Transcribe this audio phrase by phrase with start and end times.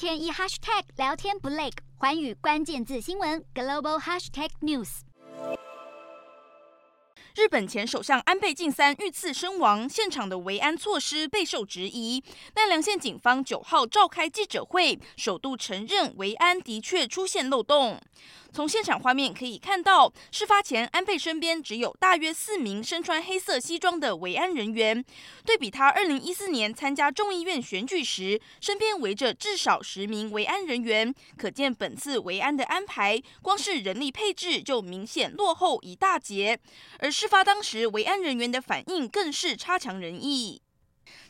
[0.00, 5.00] 天一 hashtag 聊天不累，环宇关键字新闻 global hashtag news。
[7.34, 12.24] 日本前首相安倍晋三遇刺身亡，现场的维安措施备受质疑。
[12.56, 18.00] 奈良县警方九号召开记者会，首度承认维安的确出现漏洞。
[18.52, 25.04] 从现场画面可以看到，事发前安倍身边只有大约四名身穿黑色西装的维安人员，
[25.44, 36.58] 对比他二零一四年参加众议院选举时，身边围着至少十名维安人员，可见本次维安的安排，光是人力配置就明显落后一大截。
[36.98, 40.60] 而事发当时，维安人员的反应更是差强人意。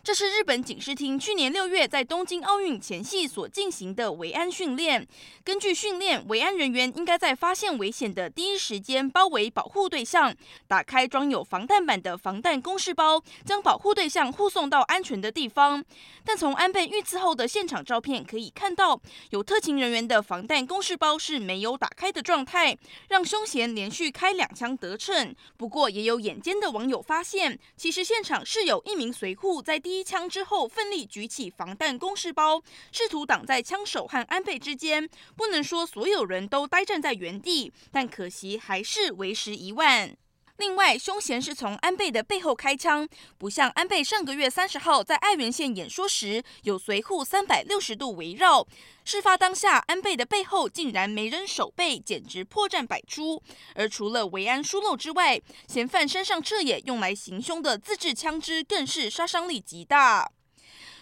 [0.02, 5.06] 这是日本警视厅去年六月在东京奥运前夕所进行的维安训练。
[5.44, 10.34] 根据训练，维安人员应该在发现危险的第一时间包围保护对象，
[10.66, 15.84] 打开装有防弹板的防弹公事包，将保护对象护送到安全的地方。
[16.24, 18.98] 但从安倍遇刺后的现场照片可以看到，
[19.30, 22.76] 有特勤人员的防弹公事包是没有打开的状态，
[23.08, 25.34] 让凶嫌连续开两枪得逞。
[25.58, 30.00] 不过，也有眼尖的网友发现，其实现场是有一名随护在第。
[30.00, 35.06] 一枪之后，奋力举起防弹公事包，试图挡在枪手和安倍之间。
[35.36, 40.16] 不能说所有人都呆站在原地，但可惜还是为时已晚。
[40.60, 43.08] 另外，凶嫌是从安倍的背后开枪，
[43.38, 48.66] 不像安倍上个月三十号在爱媛县演说时有随护三百六十度围绕。
[49.02, 53.42] 事发当下，安倍的背后竟然没人守备，简直破绽百出。
[53.74, 60.30] 而除了维安疏漏之外，嫌犯身上彻夜用来行凶的自制枪支更是杀伤力极大。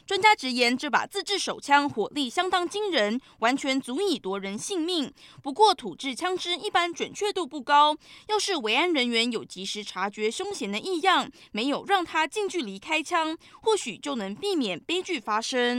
[0.09, 5.13] 专家直言，这把自制手枪火力相当惊人，完全足以夺人性命。
[5.43, 7.95] 不过，土制枪支一般准确度不高，
[8.29, 15.77] 要是维安人员有及时察觉凶险的异样，没有让他近距离开枪，或许就能避免悲剧发生。